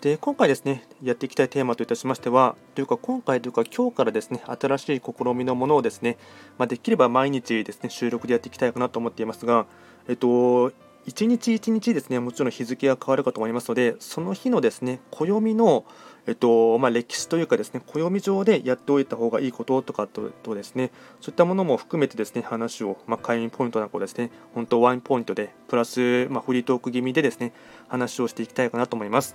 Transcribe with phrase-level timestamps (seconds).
[0.00, 6.16] で今回ですねやっていきたいテーマといたしましてはというか今回というか今日からですね新しい試みのものをですね、
[6.56, 9.66] まあ、できれば毎日ですね収録でやっていきたいかなと思っていますが
[10.08, 10.72] えっと
[11.06, 15.84] 一日一日ですねもちろん日付が変わるかと思いますのでその日のですね暦の
[16.26, 27.52] えっとまあ、歴史というかですね暦上でやっておいた方がいいこととかととですねそういったものも含めてですね話を、まあ、会員ポイントなんかをですね本当ワインポイントでプラス、まあ、フリートーク気味でですね
[27.88, 29.34] 話をしていきたいかなと思います。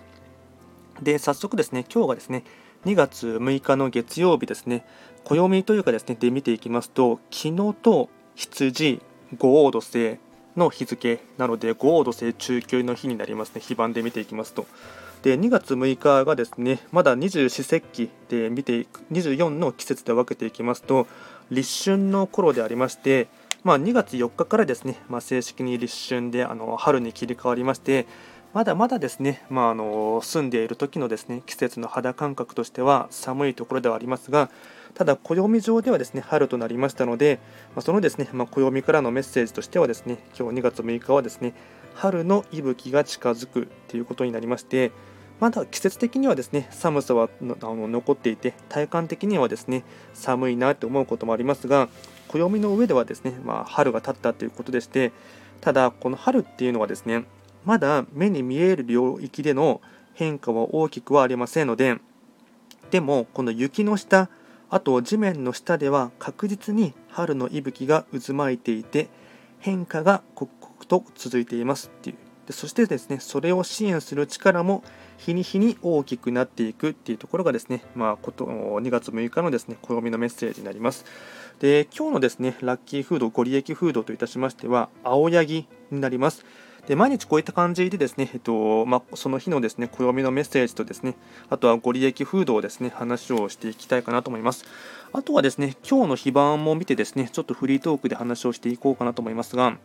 [1.01, 2.43] で、早速ですね、今日がですね、
[2.85, 4.85] 2月6日の月曜日ですね、
[5.23, 9.01] 暦というかですね、で見ていきますと、昨日と羊、
[9.37, 10.19] 五黄土星
[10.55, 14.65] の日付なので、五黄土星中級の日になりますね、非番で見ていきますと。
[15.23, 21.07] で、2月6日がですね、まだ二十四節気で見ていく、24の季節で分けていきますと、
[21.51, 23.27] 立春の頃でありまして、
[23.63, 28.05] まあ、2月4日からですね、まあ、正式に立春であの春に切り替わりまして、
[28.55, 34.49] まだまだですね、まあ、あの住んでいる時のですね季節の肌感覚としては寒いところではありますが、
[34.93, 37.41] ただ暦上ではですね春となりましたので、
[37.75, 41.53] まあ、そのですね、まあ、暦からのメッセージとしてはですね今日2月6日はですね
[41.95, 44.93] 春の息吹が近づくということになりまして、
[45.41, 49.83] まだ季節的にはですね寒さはあの残っていて体感的にはですね
[50.13, 51.89] 寒いなと思うこともありますが
[52.29, 55.11] 暦の上ではですね、まあ、春が経ったということでして
[55.59, 57.25] ただこの春っていうのはですね
[57.65, 59.81] まだ目に見える領域での
[60.13, 61.97] 変化は大きくはありませんので
[62.91, 64.29] でもこの雪の下
[64.69, 69.09] あと地面の下では確実に春の息吹が渦巻いていて
[69.59, 74.83] 変化が刻々と続いていますっていうでそしてですねそれを支援する力も
[75.17, 81.05] 日に日に大きくなっていくっていうところがですね、まあ、こと2月6日のですね暦のメッセージになります。
[81.59, 86.45] で今日のですねラッキーフードご利益フードといたしましては青柳になります。
[86.87, 91.15] で毎日こういった感じでですね、えっとまあ、その日のですね暦のメッセージとですね
[91.49, 94.65] あとはご利益フードをですね話をしていきたいかなと思います。
[95.13, 99.77] あとはですね今日の非番も見てですねちょっとフリートークで話をしていこうかなと思いますが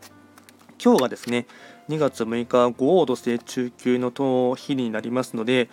[0.82, 1.46] 今日がですね
[1.88, 5.68] 2月6日五黄土星中級の日になりますので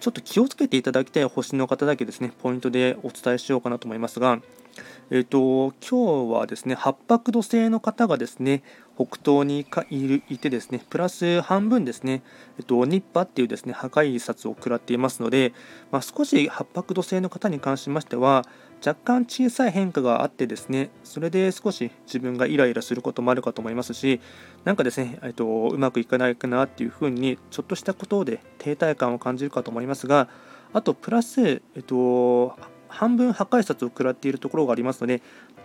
[0.00, 4.40] ちょっと気をつけていただきたい星の方だけですねポイントでお伝えしようかなと思いますが
[5.14, 8.62] えっ、と今日はですね八白土星の方がですね
[8.96, 12.22] 北東にいるいてですねプラス半分ですね、
[12.58, 15.52] えっと、ニッパっていうですね破壊札を食らっていますので、
[15.90, 18.46] まあ、少し八白土星の方に関しましては
[18.84, 24.18] 若干小さい変化があってですねそれで少し自分がイライラすることもあるかと思いますし
[24.64, 30.28] なんかですね、えっと、うまくいかないかなっていうふうにちょっとしたことで停滞感を感じるかと思いますが
[30.72, 32.56] あとプラス、えっと、
[32.92, 35.22] 半分破壊札を食らっているところがありますので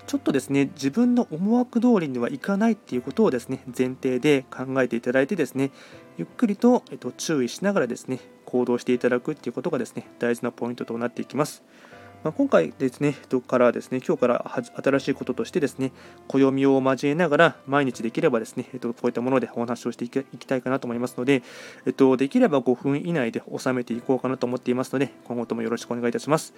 [0.07, 5.71] ちょっとですね自分の思惑通りにはいかないっていうことをですね前提で考えていただいてですね
[6.17, 11.63] ゆっくりと、えっと、注意しながらですね行動していただくっていうことがですね大事なポイントとなっていきます。
[12.23, 13.15] まあ、今回ですね、
[13.47, 15.91] からですね、今日から新しいこととしてですね、
[16.27, 21.43] 暦を交えながら毎日できればですね、えっと、こういったものでお話をしていきたいかなと思いますので、
[21.85, 26.53] えっと、できれば5分以内で収めていこうかなと思っていますので、今後ともよろしくお願いいたします。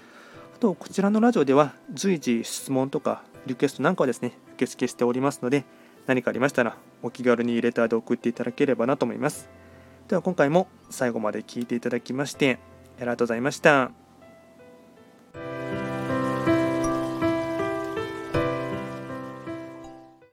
[0.59, 5.63] と、こちらのラジオでは随時質問とかリクエストなんかはですね、受付しておりますので、
[6.05, 9.49] 何かありましたらお気軽にレターで送っていただければなと思います。
[10.07, 12.59] では今回も最後まで聴いていただきまして
[12.97, 14.08] ありがとうございました。